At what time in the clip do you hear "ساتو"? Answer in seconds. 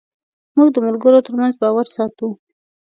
1.95-2.29